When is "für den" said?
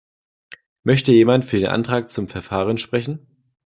1.45-1.67